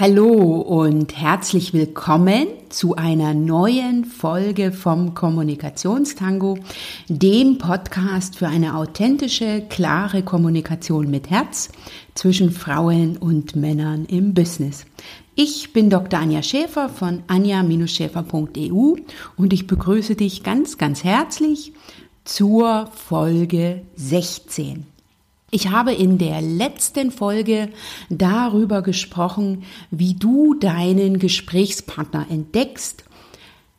[0.00, 6.58] Hallo und herzlich willkommen zu einer neuen Folge vom Kommunikationstango,
[7.08, 11.68] dem Podcast für eine authentische, klare Kommunikation mit Herz
[12.14, 14.86] zwischen Frauen und Männern im Business.
[15.34, 16.18] Ich bin Dr.
[16.18, 18.94] Anja Schäfer von anja-schäfer.eu
[19.36, 21.74] und ich begrüße dich ganz, ganz herzlich
[22.24, 24.86] zur Folge 16.
[25.50, 27.70] Ich habe in der letzten Folge
[28.08, 33.04] darüber gesprochen, wie du deinen Gesprächspartner entdeckst.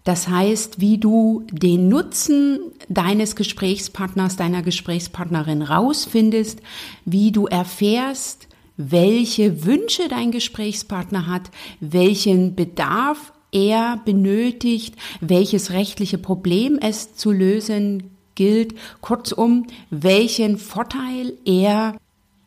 [0.03, 6.59] Das heißt, wie du den Nutzen deines Gesprächspartners, deiner Gesprächspartnerin rausfindest,
[7.05, 16.79] wie du erfährst, welche Wünsche dein Gesprächspartner hat, welchen Bedarf er benötigt, welches rechtliche Problem
[16.81, 21.95] es zu lösen gilt, kurzum, welchen Vorteil er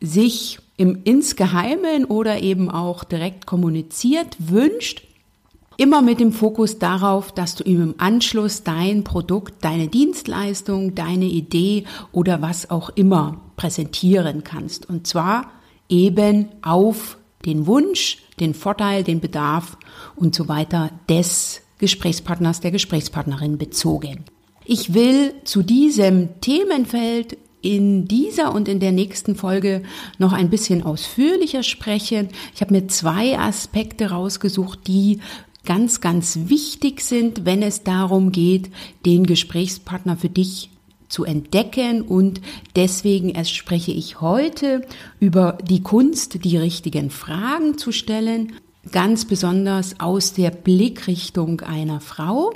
[0.01, 5.07] sich im Insgeheimen oder eben auch direkt kommuniziert wünscht,
[5.77, 11.27] immer mit dem Fokus darauf, dass du ihm im Anschluss dein Produkt, deine Dienstleistung, deine
[11.27, 14.89] Idee oder was auch immer präsentieren kannst.
[14.89, 15.53] Und zwar
[15.89, 19.77] eben auf den Wunsch, den Vorteil, den Bedarf
[20.17, 24.25] und so weiter des Gesprächspartners, der Gesprächspartnerin bezogen.
[24.65, 29.83] Ich will zu diesem Themenfeld in dieser und in der nächsten Folge
[30.19, 32.29] noch ein bisschen ausführlicher sprechen.
[32.55, 35.21] Ich habe mir zwei Aspekte rausgesucht, die
[35.65, 38.71] ganz, ganz wichtig sind, wenn es darum geht,
[39.07, 40.71] den Gesprächspartner für dich
[41.09, 42.41] zu entdecken und
[42.77, 44.87] deswegen spreche ich heute
[45.21, 48.55] über die Kunst, die richtigen Fragen zu stellen,
[48.93, 52.53] ganz besonders aus der Blickrichtung einer Frau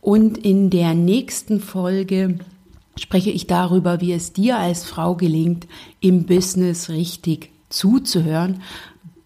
[0.00, 2.38] und in der nächsten Folge
[2.96, 5.66] spreche ich darüber, wie es dir als Frau gelingt,
[6.00, 8.62] im Business richtig zuzuhören.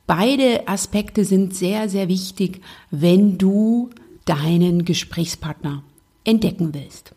[0.07, 3.91] Beide Aspekte sind sehr, sehr wichtig, wenn du
[4.25, 5.83] deinen Gesprächspartner
[6.25, 7.15] entdecken willst.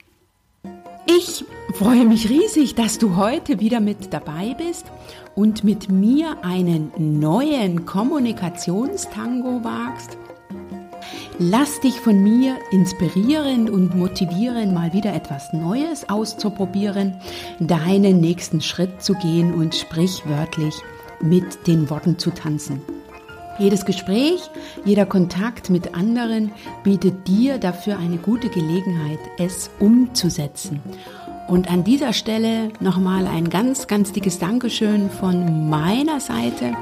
[1.08, 4.86] Ich freue mich riesig, dass du heute wieder mit dabei bist
[5.36, 10.18] und mit mir einen neuen Kommunikationstango wagst.
[11.38, 17.18] Lass dich von mir inspirieren und motivieren, mal wieder etwas Neues auszuprobieren,
[17.60, 20.76] deinen nächsten Schritt zu gehen und sprichwörtlich
[21.22, 22.82] mit den Worten zu tanzen.
[23.60, 24.50] Jedes Gespräch,
[24.84, 26.52] jeder Kontakt mit anderen
[26.84, 30.82] bietet dir dafür eine gute Gelegenheit, es umzusetzen.
[31.48, 36.74] Und an dieser Stelle nochmal ein ganz, ganz dickes Dankeschön von meiner Seite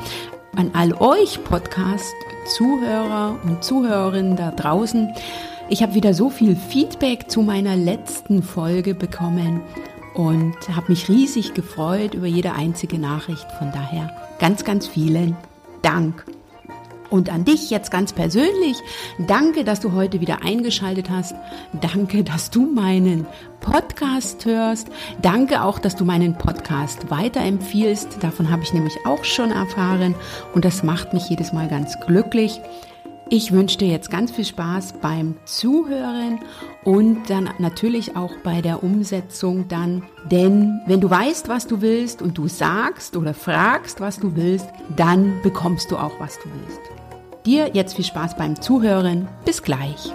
[0.55, 5.13] an all euch Podcast-Zuhörer und Zuhörerinnen da draußen.
[5.69, 9.61] Ich habe wieder so viel Feedback zu meiner letzten Folge bekommen
[10.13, 13.51] und habe mich riesig gefreut über jede einzige Nachricht.
[13.59, 15.35] Von daher ganz, ganz vielen
[15.81, 16.25] Dank.
[17.13, 18.75] Und an dich jetzt ganz persönlich,
[19.19, 21.35] danke, dass du heute wieder eingeschaltet hast.
[21.79, 23.27] Danke, dass du meinen
[23.59, 24.87] Podcast hörst.
[25.21, 28.17] Danke auch, dass du meinen Podcast weiterempfiehlst.
[28.23, 30.15] Davon habe ich nämlich auch schon erfahren
[30.55, 32.59] und das macht mich jedes Mal ganz glücklich.
[33.29, 36.39] Ich wünsche dir jetzt ganz viel Spaß beim Zuhören
[36.83, 40.01] und dann natürlich auch bei der Umsetzung dann.
[40.31, 44.67] Denn wenn du weißt, was du willst und du sagst oder fragst, was du willst,
[44.95, 47.02] dann bekommst du auch, was du willst.
[47.45, 49.27] Dir jetzt viel Spaß beim Zuhören.
[49.43, 50.13] Bis gleich.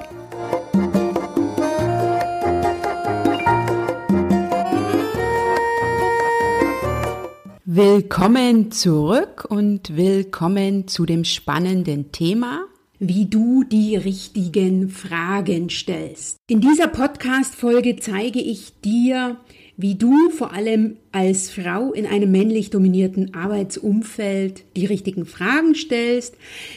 [7.67, 12.65] Willkommen zurück und willkommen zu dem spannenden Thema,
[12.99, 16.39] wie du die richtigen Fragen stellst.
[16.49, 19.37] In dieser Podcast-Folge zeige ich dir,
[19.79, 26.35] wie du vor allem als Frau in einem männlich dominierten Arbeitsumfeld die richtigen Fragen stellst,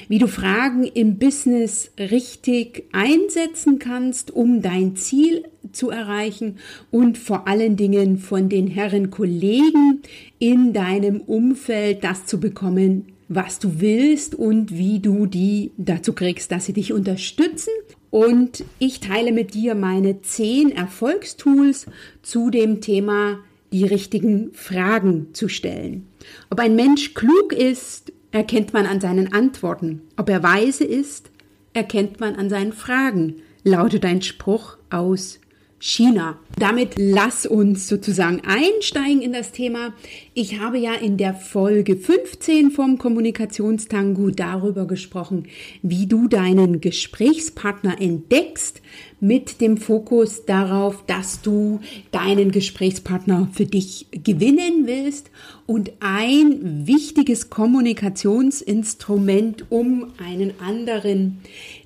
[0.07, 6.59] wie du Fragen im Business richtig einsetzen kannst, um dein Ziel zu erreichen
[6.91, 10.03] und vor allen Dingen von den Herren Kollegen
[10.37, 16.51] in deinem Umfeld das zu bekommen, was du willst und wie du die dazu kriegst,
[16.51, 17.71] dass sie dich unterstützen
[18.11, 21.87] und ich teile mit dir meine zehn Erfolgstools
[22.21, 23.39] zu dem Thema,
[23.71, 26.07] die richtigen Fragen zu stellen.
[26.49, 30.01] Ob ein Mensch klug ist, erkennt man an seinen Antworten.
[30.17, 31.31] Ob er weise ist,
[31.73, 35.39] erkennt man an seinen Fragen, lautet ein Spruch aus
[35.81, 36.39] China.
[36.59, 39.95] Damit lass uns sozusagen einsteigen in das Thema.
[40.35, 45.47] Ich habe ja in der Folge 15 vom Kommunikationstango darüber gesprochen,
[45.81, 48.83] wie du deinen Gesprächspartner entdeckst
[49.19, 51.79] mit dem Fokus darauf, dass du
[52.11, 55.31] deinen Gesprächspartner für dich gewinnen willst
[55.65, 61.39] und ein wichtiges Kommunikationsinstrument, um einen anderen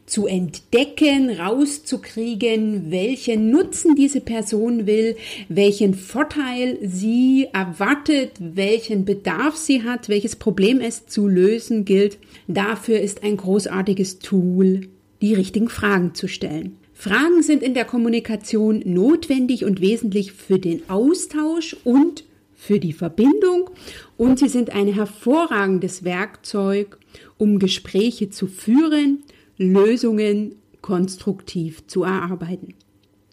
[0.06, 5.16] zu entdecken, rauszukriegen, welchen Nutzen diese Person will,
[5.50, 12.20] welchen Vorteil sie erwartet, welchen Bedarf sie hat, welches Problem es zu lösen gilt.
[12.48, 14.88] Dafür ist ein großartiges Tool,
[15.22, 16.78] die richtigen Fragen zu stellen.
[16.94, 22.24] Fragen sind in der Kommunikation notwendig und wesentlich für den Austausch und
[22.56, 23.70] für die Verbindung
[24.18, 26.98] und sie sind ein hervorragendes Werkzeug,
[27.38, 29.24] um Gespräche zu führen,
[29.58, 32.76] Lösungen konstruktiv zu erarbeiten.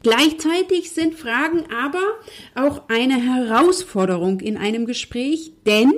[0.03, 2.03] Gleichzeitig sind Fragen aber
[2.57, 5.93] auch eine Herausforderung in einem Gespräch, denn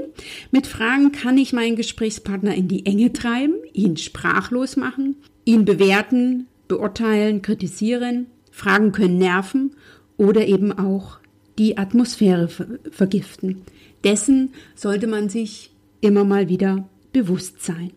[0.51, 5.17] mit Fragen kann ich meinen Gesprächspartner in die Enge treiben, ihn sprachlos machen,
[5.47, 8.27] ihn bewerten, beurteilen, kritisieren.
[8.51, 9.75] Fragen können nerven
[10.19, 11.19] oder eben auch
[11.59, 12.49] die Atmosphäre
[12.91, 13.63] vergiften.
[14.05, 15.71] Dessen sollte man sich
[16.03, 17.93] immer mal wieder bewusst sein.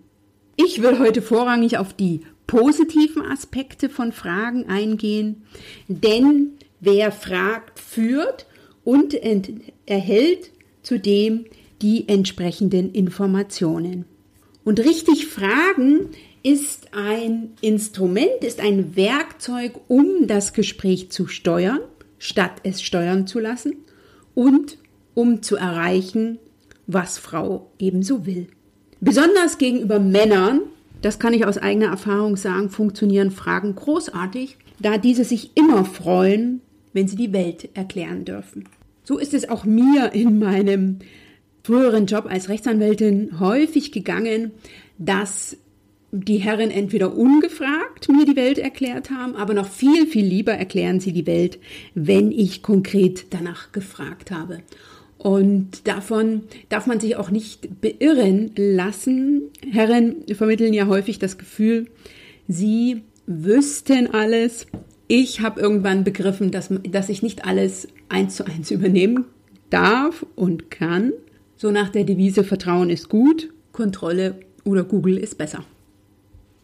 [0.59, 5.43] Ich will heute vorrangig auf die positiven Aspekte von Fragen eingehen,
[5.87, 8.47] denn wer fragt, führt
[8.83, 9.15] und
[9.85, 10.49] erhält
[10.81, 11.45] zudem
[11.83, 14.05] die entsprechenden Informationen.
[14.63, 16.09] Und richtig fragen
[16.41, 21.81] ist ein Instrument, ist ein Werkzeug, um das Gespräch zu steuern,
[22.17, 23.75] statt es steuern zu lassen
[24.33, 24.79] und
[25.13, 26.39] um zu erreichen,
[26.87, 28.47] was Frau ebenso will.
[28.99, 30.61] Besonders gegenüber Männern,
[31.01, 36.61] das kann ich aus eigener Erfahrung sagen, funktionieren Fragen großartig, da diese sich immer freuen,
[36.93, 38.65] wenn sie die Welt erklären dürfen.
[39.03, 40.99] So ist es auch mir in meinem
[41.63, 44.51] früheren Job als Rechtsanwältin häufig gegangen,
[44.97, 45.57] dass
[46.11, 50.99] die Herren entweder ungefragt mir die Welt erklärt haben, aber noch viel, viel lieber erklären
[50.99, 51.59] sie die Welt,
[51.93, 54.61] wenn ich konkret danach gefragt habe.
[55.27, 59.41] Und davon darf man sich auch nicht beirren lassen.
[59.69, 61.87] Herren vermitteln ja häufig das Gefühl,
[62.47, 64.67] sie wüssten alles.
[65.09, 69.25] Ich habe irgendwann begriffen, dass, dass ich nicht alles eins zu eins übernehmen
[69.69, 71.11] darf und kann.
[71.57, 75.65] So nach der Devise Vertrauen ist gut, Kontrolle oder Google ist besser.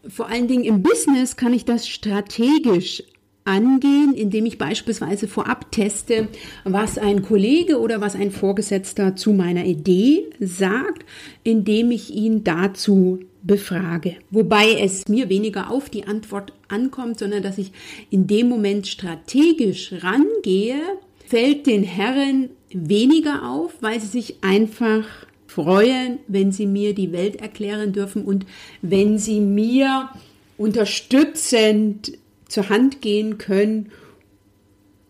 [0.08, 3.02] Vor allen Dingen im Business kann ich das strategisch
[3.44, 6.28] angehen, indem ich beispielsweise vorab teste,
[6.64, 11.04] was ein Kollege oder was ein Vorgesetzter zu meiner Idee sagt,
[11.42, 14.16] indem ich ihn dazu befrage.
[14.30, 17.72] Wobei es mir weniger auf die Antwort ankommt, sondern dass ich
[18.10, 20.80] in dem Moment strategisch rangehe,
[21.26, 25.04] fällt den Herren weniger auf, weil sie sich einfach
[25.46, 28.46] freuen, wenn sie mir die Welt erklären dürfen und
[28.80, 30.08] wenn sie mir
[30.56, 32.12] unterstützend
[32.48, 33.90] zur Hand gehen können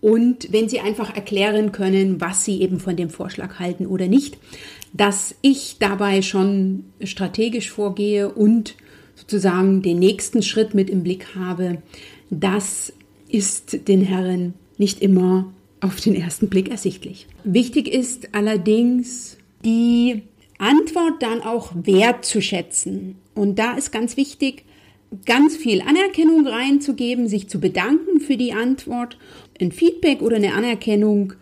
[0.05, 4.37] und wenn sie einfach erklären können, was sie eben von dem Vorschlag halten oder nicht,
[4.93, 8.75] dass ich dabei schon strategisch vorgehe und
[9.15, 11.79] sozusagen den nächsten Schritt mit im Blick habe,
[12.29, 12.93] das
[13.29, 17.27] ist den Herren nicht immer auf den ersten Blick ersichtlich.
[17.45, 20.23] Wichtig ist allerdings, die
[20.59, 23.17] Antwort dann auch wertzuschätzen.
[23.35, 24.65] Und da ist ganz wichtig,
[25.27, 29.19] ganz viel Anerkennung reinzugeben, sich zu bedanken für die Antwort,
[29.61, 31.35] ein Feedback oder eine Anerkennung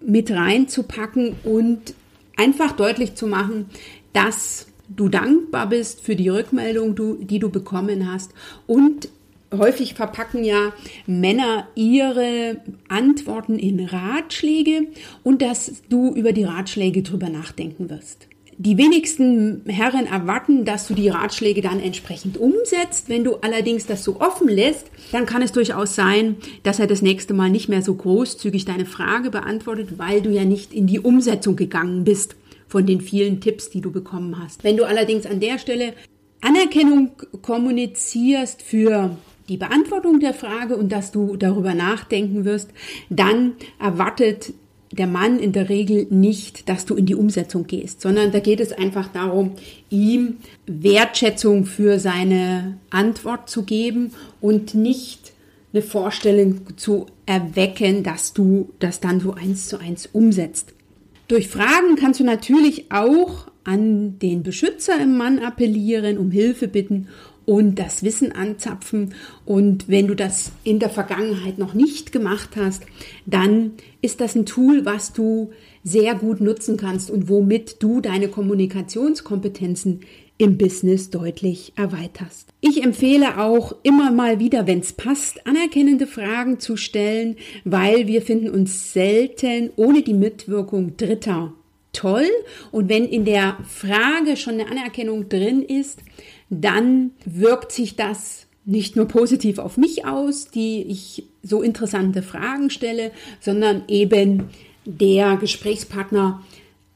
[0.00, 1.94] mit reinzupacken und
[2.36, 3.66] einfach deutlich zu machen,
[4.12, 6.94] dass du dankbar bist für die Rückmeldung,
[7.26, 8.32] die du bekommen hast
[8.66, 9.08] und
[9.52, 10.72] häufig verpacken ja
[11.06, 14.88] Männer ihre Antworten in Ratschläge
[15.22, 18.28] und dass du über die Ratschläge drüber nachdenken wirst.
[18.60, 23.08] Die wenigsten Herren erwarten, dass du die Ratschläge dann entsprechend umsetzt.
[23.08, 26.34] Wenn du allerdings das so offen lässt, dann kann es durchaus sein,
[26.64, 30.44] dass er das nächste Mal nicht mehr so großzügig deine Frage beantwortet, weil du ja
[30.44, 32.34] nicht in die Umsetzung gegangen bist
[32.66, 34.64] von den vielen Tipps, die du bekommen hast.
[34.64, 35.94] Wenn du allerdings an der Stelle
[36.40, 37.12] Anerkennung
[37.42, 39.16] kommunizierst für
[39.48, 42.70] die Beantwortung der Frage und dass du darüber nachdenken wirst,
[43.08, 44.52] dann erwartet
[44.90, 48.60] der Mann in der Regel nicht, dass du in die Umsetzung gehst, sondern da geht
[48.60, 49.52] es einfach darum,
[49.90, 55.32] ihm Wertschätzung für seine Antwort zu geben und nicht
[55.72, 60.72] eine Vorstellung zu erwecken, dass du das dann so eins zu eins umsetzt.
[61.28, 67.08] Durch Fragen kannst du natürlich auch an den Beschützer im Mann appellieren, um Hilfe bitten
[67.48, 69.14] und das Wissen anzapfen.
[69.46, 72.82] Und wenn du das in der Vergangenheit noch nicht gemacht hast,
[73.24, 75.50] dann ist das ein Tool, was du
[75.82, 80.00] sehr gut nutzen kannst und womit du deine Kommunikationskompetenzen
[80.36, 82.50] im Business deutlich erweiterst.
[82.60, 88.20] Ich empfehle auch immer mal wieder, wenn es passt, anerkennende Fragen zu stellen, weil wir
[88.20, 91.54] finden uns selten ohne die Mitwirkung Dritter
[91.94, 92.28] toll.
[92.70, 96.00] Und wenn in der Frage schon eine Anerkennung drin ist,
[96.50, 102.70] dann wirkt sich das nicht nur positiv auf mich aus, die ich so interessante Fragen
[102.70, 104.50] stelle, sondern eben
[104.84, 106.42] der Gesprächspartner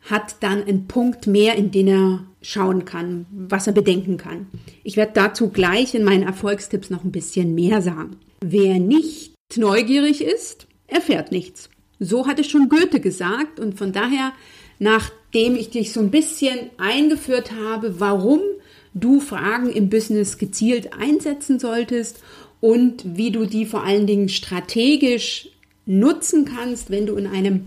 [0.03, 4.47] hat dann einen Punkt mehr, in den er schauen kann, was er bedenken kann.
[4.83, 8.17] Ich werde dazu gleich in meinen Erfolgstipps noch ein bisschen mehr sagen.
[8.41, 11.71] Wer nicht neugierig ist, erfährt nichts.
[12.01, 14.33] So hatte schon Goethe gesagt und von daher,
[14.79, 18.41] nachdem ich dich so ein bisschen eingeführt habe, warum
[18.95, 22.23] du Fragen im Business gezielt einsetzen solltest
[22.61, 25.49] und wie du die vor allen Dingen strategisch
[25.87, 27.67] nutzen kannst, wenn du in einem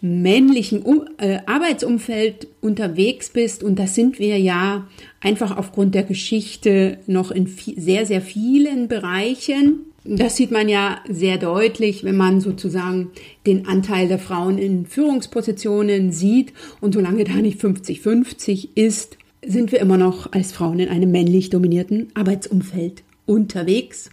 [0.00, 3.62] männlichen um äh, Arbeitsumfeld unterwegs bist.
[3.62, 4.88] Und das sind wir ja
[5.20, 9.86] einfach aufgrund der Geschichte noch in sehr, sehr vielen Bereichen.
[10.04, 13.12] Das sieht man ja sehr deutlich, wenn man sozusagen
[13.46, 16.52] den Anteil der Frauen in Führungspositionen sieht.
[16.80, 21.50] Und solange da nicht 50-50 ist, sind wir immer noch als Frauen in einem männlich
[21.50, 24.10] dominierten Arbeitsumfeld unterwegs.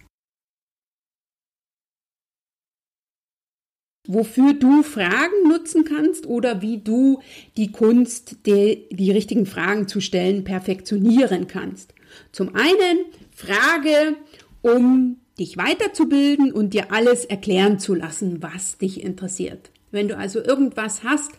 [4.12, 7.20] wofür du Fragen nutzen kannst oder wie du
[7.56, 11.94] die Kunst, die, die richtigen Fragen zu stellen, perfektionieren kannst.
[12.32, 14.16] Zum einen Frage,
[14.62, 19.70] um dich weiterzubilden und dir alles erklären zu lassen, was dich interessiert.
[19.92, 21.30] Wenn du also irgendwas hast,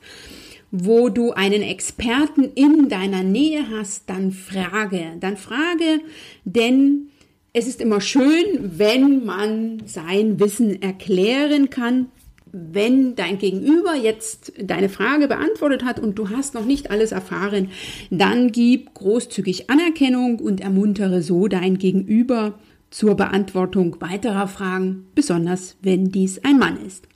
[0.72, 6.00] wo du einen Experten in deiner Nähe hast, dann frage, dann frage,
[6.46, 7.10] denn
[7.54, 8.46] es ist immer schön,
[8.78, 12.08] wenn man sein Wissen erklären kann,
[12.54, 17.70] wenn dein Gegenüber jetzt deine Frage beantwortet hat und du hast noch nicht alles erfahren,
[18.10, 22.60] dann gib großzügig Anerkennung und ermuntere so dein Gegenüber
[22.90, 27.08] zur Beantwortung weiterer Fragen, besonders wenn dies ein Mann ist.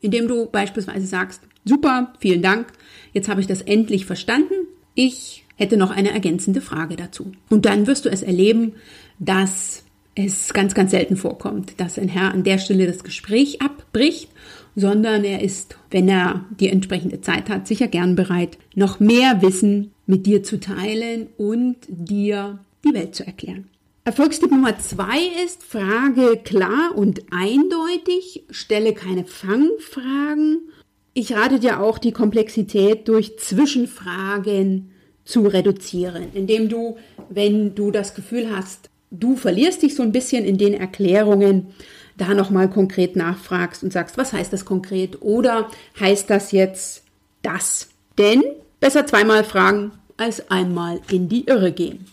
[0.00, 2.68] Indem du beispielsweise sagst, super, vielen Dank,
[3.12, 4.54] jetzt habe ich das endlich verstanden,
[4.94, 7.32] ich hätte noch eine ergänzende Frage dazu.
[7.50, 8.74] Und dann wirst du es erleben,
[9.18, 14.28] dass es ganz, ganz selten vorkommt, dass ein Herr an der Stelle das Gespräch abbricht
[14.76, 19.92] sondern er ist, wenn er die entsprechende Zeit hat, sicher gern bereit, noch mehr Wissen
[20.06, 23.68] mit dir zu teilen und dir die Welt zu erklären.
[24.04, 30.70] Erfolgstipp Nummer zwei ist, frage klar und eindeutig, stelle keine Fangfragen.
[31.12, 34.92] Ich rate dir auch, die Komplexität durch Zwischenfragen
[35.24, 36.96] zu reduzieren, indem du,
[37.28, 41.74] wenn du das Gefühl hast, du verlierst dich so ein bisschen in den Erklärungen,
[42.16, 45.22] da nochmal konkret nachfragst und sagst, was heißt das konkret?
[45.22, 47.04] Oder heißt das jetzt
[47.42, 47.88] das?
[48.18, 48.42] Denn
[48.78, 52.06] besser zweimal fragen als einmal in die Irre gehen.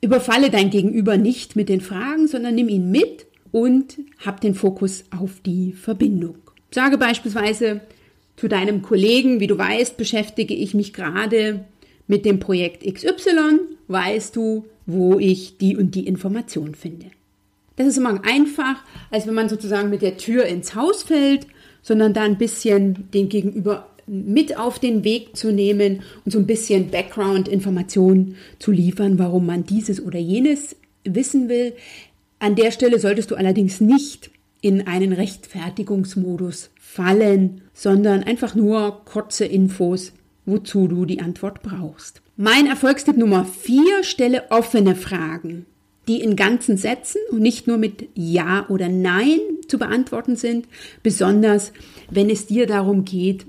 [0.00, 5.04] Überfalle dein Gegenüber nicht mit den Fragen, sondern nimm ihn mit und hab den Fokus
[5.16, 6.36] auf die Verbindung.
[6.70, 7.80] Sage beispielsweise
[8.36, 11.64] zu deinem Kollegen, wie du weißt, beschäftige ich mich gerade
[12.06, 13.60] mit dem Projekt XY.
[13.88, 17.06] Weißt du, wo ich die und die Information finde.
[17.76, 21.46] Das ist immer einfach, als wenn man sozusagen mit der Tür ins Haus fällt,
[21.82, 26.46] sondern da ein bisschen den Gegenüber mit auf den Weg zu nehmen und so ein
[26.46, 31.74] bisschen Background-Informationen zu liefern, warum man dieses oder jenes wissen will.
[32.38, 34.30] An der Stelle solltest du allerdings nicht
[34.60, 40.12] in einen Rechtfertigungsmodus fallen, sondern einfach nur kurze Infos,
[40.46, 42.22] wozu du die Antwort brauchst.
[42.36, 45.66] Mein Erfolgstipp Nummer vier, stelle offene Fragen,
[46.06, 50.66] die in ganzen Sätzen und nicht nur mit Ja oder Nein zu beantworten sind,
[51.02, 51.72] besonders
[52.10, 53.46] wenn es dir darum geht,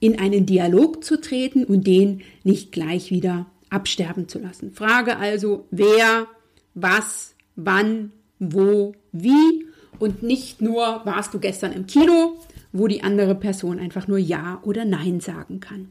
[0.00, 4.72] in einen Dialog zu treten und den nicht gleich wieder absterben zu lassen.
[4.72, 6.26] Frage also, wer,
[6.74, 9.66] was, wann, wo, wie
[9.98, 12.38] und nicht nur, warst du gestern im Kino,
[12.72, 15.88] wo die andere Person einfach nur Ja oder Nein sagen kann.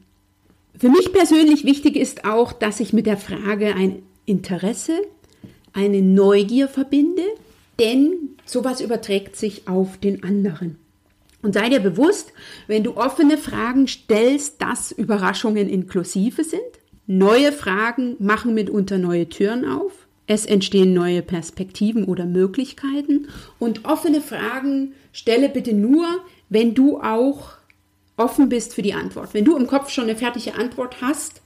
[0.78, 5.00] Für mich persönlich wichtig ist auch, dass ich mit der Frage ein Interesse,
[5.72, 7.22] eine Neugier verbinde,
[7.80, 8.12] denn
[8.44, 10.78] sowas überträgt sich auf den anderen.
[11.42, 12.32] Und sei dir bewusst,
[12.66, 16.62] wenn du offene Fragen stellst, dass Überraschungen inklusive sind.
[17.06, 20.07] Neue Fragen machen mitunter neue Türen auf.
[20.28, 23.28] Es entstehen neue Perspektiven oder Möglichkeiten.
[23.58, 26.06] Und offene Fragen stelle bitte nur,
[26.50, 27.52] wenn du auch
[28.18, 29.32] offen bist für die Antwort.
[29.32, 31.40] Wenn du im Kopf schon eine fertige Antwort hast,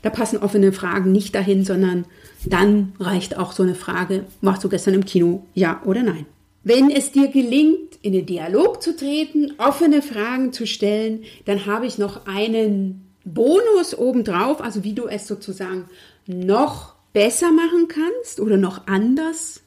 [0.00, 2.06] da passen offene Fragen nicht dahin, sondern
[2.46, 6.24] dann reicht auch so eine Frage, warst du gestern im Kino, ja oder nein?
[6.64, 11.86] Wenn es dir gelingt, in den Dialog zu treten, offene Fragen zu stellen, dann habe
[11.86, 15.84] ich noch einen Bonus obendrauf, also wie du es sozusagen
[16.26, 19.62] noch besser machen kannst oder noch anders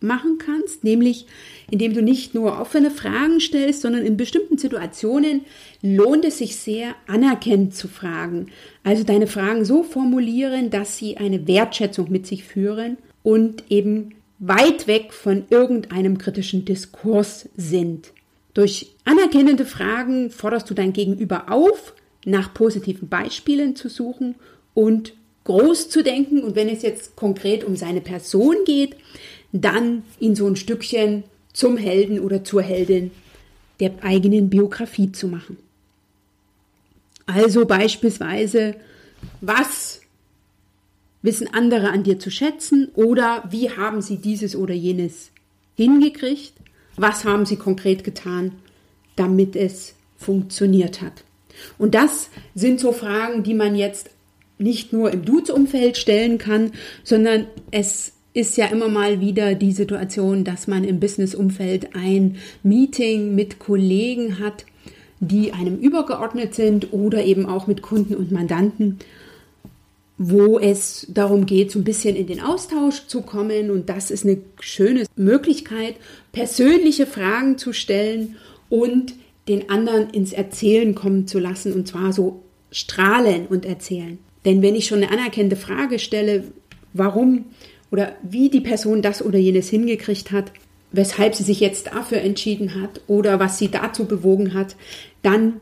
[0.00, 1.26] machen kannst, nämlich
[1.70, 5.42] indem du nicht nur offene Fragen stellst, sondern in bestimmten Situationen
[5.82, 8.46] lohnt es sich sehr, anerkennend zu fragen.
[8.84, 14.86] Also deine Fragen so formulieren, dass sie eine Wertschätzung mit sich führen und eben weit
[14.86, 18.12] weg von irgendeinem kritischen Diskurs sind.
[18.54, 24.34] Durch anerkennende Fragen forderst du dein Gegenüber auf, nach positiven Beispielen zu suchen
[24.74, 25.14] und
[25.46, 26.42] groß zu denken.
[26.42, 28.96] Und wenn es jetzt konkret um seine Person geht,
[29.52, 33.10] dann ihn so ein Stückchen zum Helden oder zur Heldin
[33.80, 35.56] der eigenen Biografie zu machen.
[37.26, 38.74] Also beispielsweise,
[39.40, 40.00] was
[41.22, 45.30] wissen andere an dir zu schätzen oder wie haben sie dieses oder jenes
[45.74, 46.52] hingekriegt?
[46.96, 48.52] Was haben sie konkret getan,
[49.16, 51.24] damit es funktioniert hat?
[51.78, 54.10] Und das sind so Fragen, die man jetzt
[54.58, 56.72] nicht nur im Dudes-Umfeld stellen kann,
[57.04, 63.34] sondern es ist ja immer mal wieder die Situation, dass man im Business-Umfeld ein Meeting
[63.34, 64.66] mit Kollegen hat,
[65.20, 68.98] die einem übergeordnet sind oder eben auch mit Kunden und Mandanten
[70.18, 73.70] wo es darum geht, so ein bisschen in den Austausch zu kommen.
[73.70, 75.96] Und das ist eine schöne Möglichkeit,
[76.32, 78.36] persönliche Fragen zu stellen
[78.68, 79.14] und
[79.48, 84.18] den anderen ins Erzählen kommen zu lassen und zwar so strahlen und erzählen.
[84.46, 86.44] Denn wenn ich schon eine anerkannte Frage stelle,
[86.94, 87.44] warum
[87.90, 90.52] oder wie die Person das oder jenes hingekriegt hat,
[90.92, 94.76] weshalb sie sich jetzt dafür entschieden hat oder was sie dazu bewogen hat,
[95.22, 95.60] dann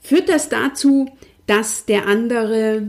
[0.00, 1.08] führt das dazu,
[1.46, 2.88] dass der andere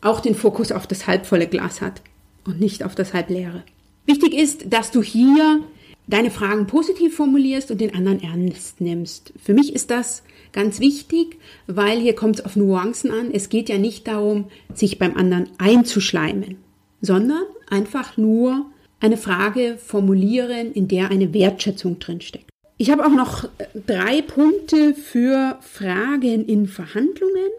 [0.00, 2.02] auch den Fokus auf das halbvolle Glas hat
[2.44, 3.62] und nicht auf das halbleere.
[4.06, 5.60] Wichtig ist, dass du hier
[6.08, 9.32] deine Fragen positiv formulierst und den anderen ernst nimmst.
[9.42, 13.30] Für mich ist das ganz wichtig, weil hier kommt es auf Nuancen an.
[13.32, 16.56] Es geht ja nicht darum, sich beim anderen einzuschleimen,
[17.00, 18.66] sondern einfach nur
[19.00, 22.50] eine Frage formulieren, in der eine Wertschätzung drinsteckt.
[22.76, 23.48] Ich habe auch noch
[23.86, 27.50] drei Punkte für Fragen in Verhandlungen.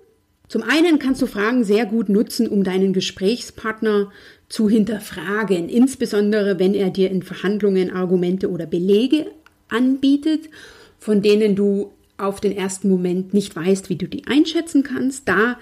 [0.47, 4.11] Zum einen kannst du Fragen sehr gut nutzen, um deinen Gesprächspartner
[4.47, 9.27] zu hinterfragen, insbesondere wenn er dir in Verhandlungen Argumente oder Belege
[9.67, 10.49] anbietet,
[10.97, 15.27] von denen du auf den ersten Moment nicht weißt, wie du die einschätzen kannst.
[15.27, 15.57] Da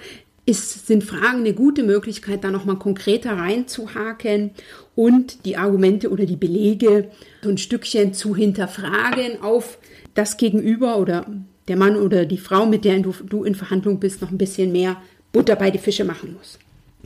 [0.45, 4.51] ist, sind Fragen eine gute Möglichkeit, da nochmal konkreter reinzuhaken
[4.95, 7.09] und die Argumente oder die Belege
[7.43, 9.77] so ein Stückchen zu hinterfragen auf
[10.13, 11.25] das Gegenüber oder
[11.67, 14.71] der Mann oder die Frau, mit der du, du in Verhandlung bist, noch ein bisschen
[14.71, 14.97] mehr
[15.33, 16.57] Butter bei die Fische machen muss.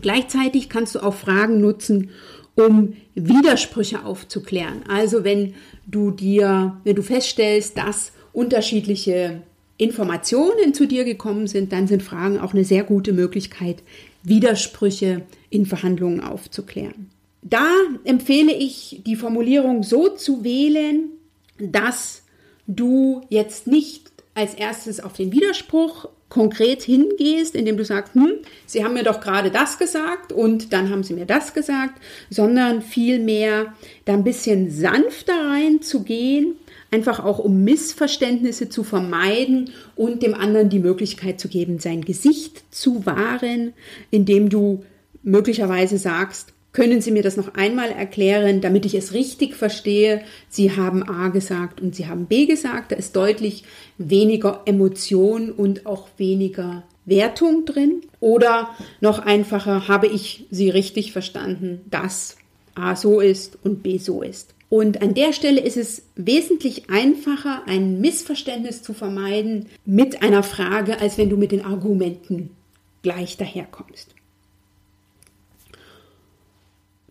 [0.02, 2.12] Gleichzeitig kannst du auch Fragen nutzen,
[2.56, 4.84] um Widersprüche aufzuklären.
[4.88, 5.56] Also wenn
[5.88, 9.42] du dir, wenn du feststellst, dass unterschiedliche
[9.78, 13.82] Informationen zu dir gekommen sind, dann sind Fragen auch eine sehr gute Möglichkeit,
[14.24, 17.10] Widersprüche in Verhandlungen aufzuklären.
[17.42, 17.68] Da
[18.04, 21.10] empfehle ich, die Formulierung so zu wählen,
[21.58, 22.22] dass
[22.68, 28.32] du jetzt nicht als erstes auf den Widerspruch konkret hingehst, indem du sagst, hm,
[28.66, 32.82] Sie haben mir doch gerade das gesagt und dann haben Sie mir das gesagt, sondern
[32.82, 33.74] vielmehr
[34.06, 36.56] da ein bisschen sanfter reinzugehen,
[36.92, 42.64] einfach auch um Missverständnisse zu vermeiden und dem anderen die Möglichkeit zu geben, sein Gesicht
[42.74, 43.74] zu wahren,
[44.12, 44.84] indem du
[45.24, 50.24] möglicherweise sagst, können Sie mir das noch einmal erklären, damit ich es richtig verstehe?
[50.48, 52.94] Sie haben A gesagt und Sie haben B gesagt.
[52.94, 53.66] Da ist deutlich
[53.98, 58.02] weniger Emotion und auch weniger Wertung drin.
[58.22, 58.70] Oder
[59.02, 62.38] noch einfacher, habe ich Sie richtig verstanden, dass
[62.74, 64.54] A so ist und B so ist.
[64.72, 71.02] Und an der Stelle ist es wesentlich einfacher, ein Missverständnis zu vermeiden mit einer Frage,
[71.02, 72.52] als wenn du mit den Argumenten
[73.02, 74.16] gleich daherkommst.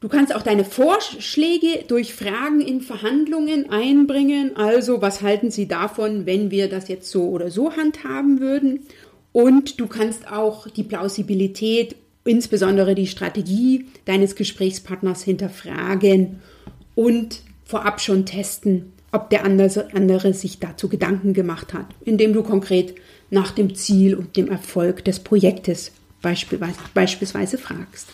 [0.01, 4.57] Du kannst auch deine Vorschläge durch Fragen in Verhandlungen einbringen.
[4.57, 8.87] Also, was halten Sie davon, wenn wir das jetzt so oder so handhaben würden?
[9.33, 11.94] Und du kannst auch die Plausibilität,
[12.25, 16.40] insbesondere die Strategie deines Gesprächspartners hinterfragen
[16.94, 22.96] und vorab schon testen, ob der andere sich dazu Gedanken gemacht hat, indem du konkret
[23.30, 28.09] nach dem Ziel und dem Erfolg des Projektes beispielsweise, fragst.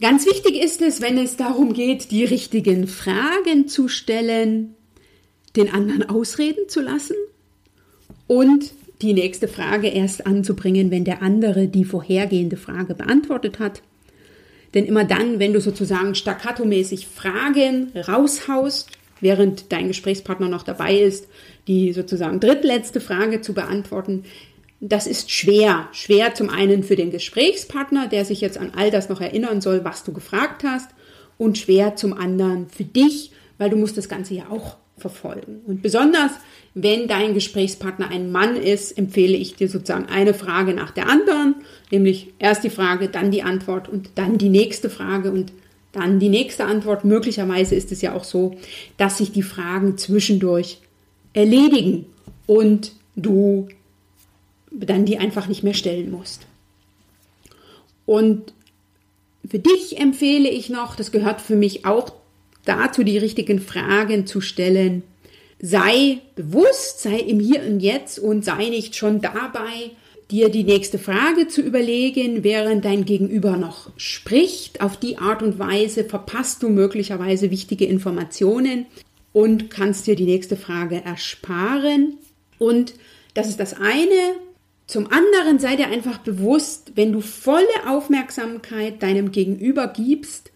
[0.00, 4.74] Ganz wichtig ist es, wenn es darum geht, die richtigen Fragen zu stellen,
[5.56, 7.16] den anderen ausreden zu lassen
[8.26, 13.82] und die nächste Frage erst anzubringen, wenn der andere die vorhergehende Frage beantwortet hat.
[14.74, 21.28] Denn immer dann, wenn du sozusagen staccatomäßig Fragen raushaust, während dein Gesprächspartner noch dabei ist,
[21.66, 24.24] die sozusagen drittletzte Frage zu beantworten,
[24.80, 25.88] das ist schwer.
[25.92, 29.84] Schwer zum einen für den Gesprächspartner, der sich jetzt an all das noch erinnern soll,
[29.84, 30.90] was du gefragt hast.
[31.36, 35.60] und schwer zum anderen für dich, weil du musst das Ganze ja auch verfolgen.
[35.66, 36.32] Und besonders,
[36.74, 41.56] wenn dein Gesprächspartner ein Mann ist, empfehle ich dir sozusagen eine Frage nach der anderen,
[41.90, 45.52] nämlich erst die Frage, dann die Antwort und dann die nächste Frage und
[45.92, 47.04] dann die nächste Antwort.
[47.04, 48.56] Möglicherweise ist es ja auch so,
[48.96, 50.78] dass sich die Fragen zwischendurch
[51.32, 52.06] erledigen
[52.46, 53.68] und du
[54.70, 56.46] dann die einfach nicht mehr stellen musst.
[58.06, 58.52] Und
[59.48, 62.12] für dich empfehle ich noch, das gehört für mich auch
[62.68, 65.02] dazu, die richtigen Fragen zu stellen.
[65.60, 69.90] Sei bewusst, sei im Hier und Jetzt und sei nicht schon dabei,
[70.30, 74.80] dir die nächste Frage zu überlegen, während dein Gegenüber noch spricht.
[74.80, 78.86] Auf die Art und Weise verpasst du möglicherweise wichtige Informationen
[79.32, 82.18] und kannst dir die nächste Frage ersparen.
[82.58, 82.94] Und
[83.34, 84.36] das ist das eine.
[84.86, 90.50] Zum anderen sei dir einfach bewusst, wenn du volle Aufmerksamkeit deinem Gegenüber gibst,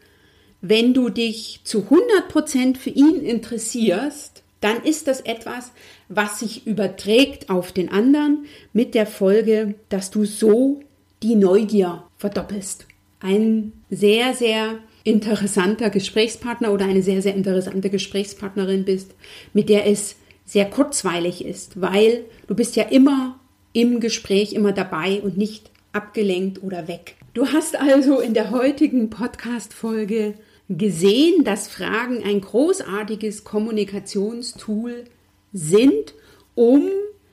[0.62, 1.88] wenn du dich zu
[2.31, 5.72] 100% für ihn interessierst, dann ist das etwas,
[6.09, 10.81] was sich überträgt auf den anderen mit der Folge, dass du so
[11.22, 12.87] die Neugier verdoppelst.
[13.18, 19.14] Ein sehr, sehr interessanter Gesprächspartner oder eine sehr, sehr interessante Gesprächspartnerin bist,
[19.53, 23.40] mit der es sehr kurzweilig ist, weil du bist ja immer
[23.72, 27.16] im Gespräch immer dabei und nicht abgelenkt oder weg.
[27.35, 30.35] Du hast also in der heutigen Podcast-Folge
[30.78, 35.04] gesehen, dass Fragen ein großartiges Kommunikationstool
[35.52, 36.14] sind,
[36.54, 36.88] um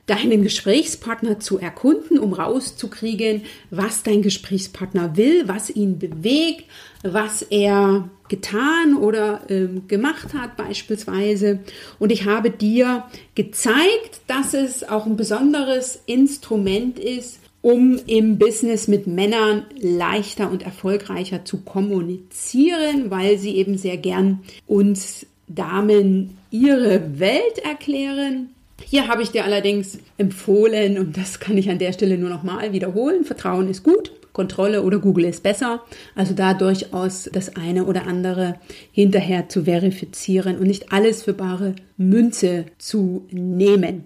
[0.06, 6.64] deinen Gesprächspartner zu erkunden, um rauszukriegen, was dein Gesprächspartner will, was ihn bewegt,
[7.04, 11.60] was er getan oder äh, gemacht hat beispielsweise.
[12.00, 13.04] Und ich habe dir
[13.36, 20.62] gezeigt, dass es auch ein besonderes Instrument ist, um im Business mit Männern leichter und
[20.62, 28.50] erfolgreicher zu kommunizieren, weil sie eben sehr gern uns Damen ihre Welt erklären
[28.86, 32.72] hier habe ich dir allerdings empfohlen, und das kann ich an der Stelle nur nochmal
[32.72, 35.82] wiederholen, Vertrauen ist gut, Kontrolle oder Google ist besser.
[36.14, 38.56] Also da durchaus das eine oder andere
[38.92, 44.04] hinterher zu verifizieren und nicht alles für bare Münze zu nehmen.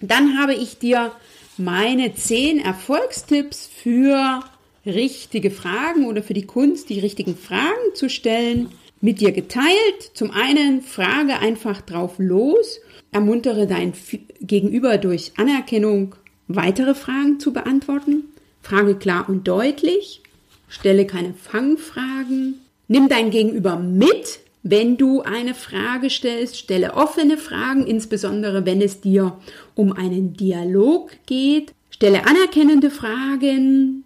[0.00, 1.12] Dann habe ich dir
[1.58, 4.40] meine zehn Erfolgstipps für
[4.86, 8.68] richtige Fragen oder für die Kunst, die richtigen Fragen zu stellen,
[9.00, 10.12] mit dir geteilt.
[10.14, 12.80] Zum einen frage einfach drauf los
[13.12, 13.92] Ermuntere dein
[14.40, 16.14] Gegenüber durch Anerkennung,
[16.48, 18.24] weitere Fragen zu beantworten.
[18.62, 20.22] Frage klar und deutlich.
[20.66, 22.60] Stelle keine Fangfragen.
[22.88, 26.56] Nimm dein Gegenüber mit, wenn du eine Frage stellst.
[26.56, 29.38] Stelle offene Fragen, insbesondere wenn es dir
[29.74, 31.72] um einen Dialog geht.
[31.90, 34.04] Stelle anerkennende Fragen,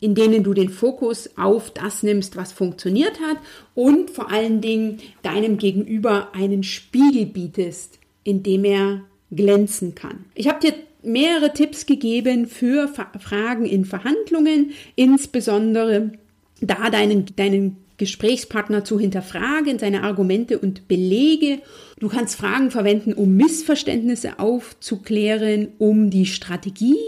[0.00, 3.38] in denen du den Fokus auf das nimmst, was funktioniert hat
[3.74, 10.24] und vor allen Dingen deinem Gegenüber einen Spiegel bietest, in dem er glänzen kann.
[10.34, 16.12] Ich habe dir mehrere Tipps gegeben für Fragen in Verhandlungen, insbesondere
[16.60, 21.60] da deinen, deinen Gesprächspartner zu hinterfragen, seine Argumente und Belege.
[21.98, 26.98] Du kannst Fragen verwenden, um Missverständnisse aufzuklären, um die Strategie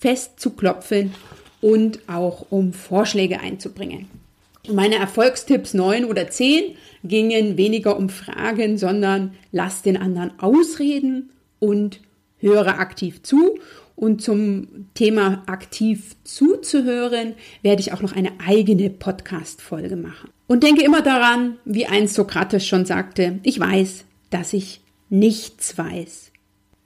[0.00, 1.14] festzuklopfen
[1.60, 4.08] und auch um Vorschläge einzubringen.
[4.68, 12.00] Meine Erfolgstipps 9 oder 10 gingen weniger um Fragen, sondern lass den anderen ausreden und
[12.38, 13.58] höre aktiv zu.
[14.02, 20.30] Und zum Thema aktiv zuzuhören, werde ich auch noch eine eigene Podcast-Folge machen.
[20.48, 26.32] Und denke immer daran, wie einst Sokrates schon sagte, ich weiß, dass ich nichts weiß.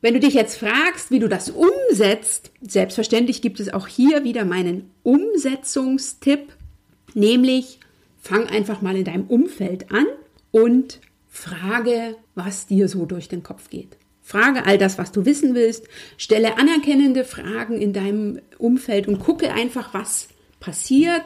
[0.02, 4.44] Wenn du dich jetzt fragst, wie du das umsetzt, selbstverständlich gibt es auch hier wieder
[4.44, 6.52] meinen Umsetzungstipp,
[7.14, 7.80] nämlich
[8.20, 10.04] fang einfach mal in deinem Umfeld an
[10.50, 11.00] und
[11.30, 13.96] frage, was dir so durch den Kopf geht.
[14.26, 15.84] Frage all das, was du wissen willst,
[16.18, 20.26] stelle anerkennende Fragen in deinem Umfeld und gucke einfach, was
[20.58, 21.22] passiert.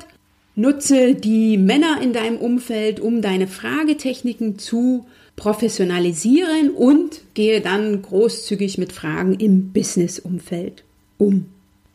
[0.54, 8.76] Nutze die Männer in deinem Umfeld, um deine Fragetechniken zu professionalisieren und gehe dann großzügig
[8.76, 10.84] mit Fragen im Business-Umfeld
[11.16, 11.46] um.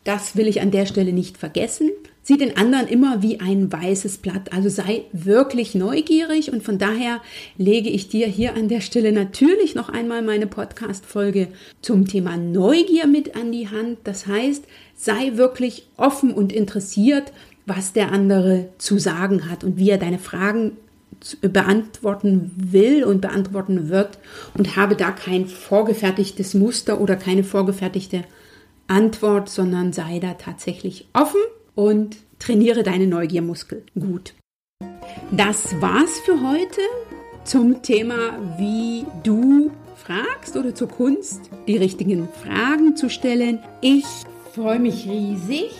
[0.02, 1.92] Das will ich an der Stelle nicht vergessen.
[2.28, 4.52] Sieh den anderen immer wie ein weißes Blatt.
[4.52, 7.20] Also sei wirklich neugierig und von daher
[7.56, 11.46] lege ich dir hier an der Stelle natürlich noch einmal meine Podcast-Folge
[11.82, 13.98] zum Thema Neugier mit an die Hand.
[14.02, 14.64] Das heißt,
[14.96, 17.32] sei wirklich offen und interessiert,
[17.64, 20.72] was der andere zu sagen hat und wie er deine Fragen
[21.42, 24.18] beantworten will und beantworten wird
[24.54, 28.24] und habe da kein vorgefertigtes Muster oder keine vorgefertigte
[28.88, 31.40] Antwort, sondern sei da tatsächlich offen
[31.76, 34.34] und trainiere deine Neugiermuskel gut.
[35.30, 36.80] Das war's für heute
[37.44, 43.60] zum Thema, wie du fragst oder zur Kunst, die richtigen Fragen zu stellen.
[43.80, 44.04] Ich
[44.52, 45.70] freue mich riesig,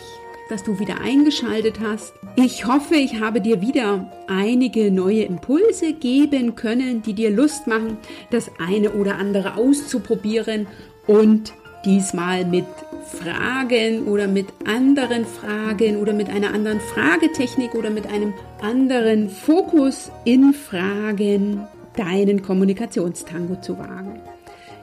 [0.49, 2.13] dass du wieder eingeschaltet hast.
[2.37, 7.99] Ich hoffe, ich habe dir wieder einige neue Impulse geben können, die dir Lust machen,
[8.31, 10.67] das eine oder andere auszuprobieren
[11.07, 11.53] und
[11.85, 12.67] diesmal mit
[13.07, 20.11] Fragen oder mit anderen Fragen oder mit einer anderen Fragetechnik oder mit einem anderen Fokus
[20.25, 21.67] in Fragen
[21.97, 24.21] deinen Kommunikationstango zu wagen.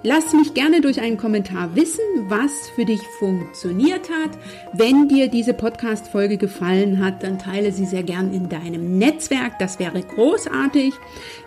[0.06, 4.32] Lass mich gerne durch einen Kommentar wissen, was für dich funktioniert hat.
[4.74, 9.60] Wenn dir diese Podcast-Folge gefallen hat, dann teile sie sehr gern in deinem Netzwerk.
[9.60, 10.94] Das wäre großartig.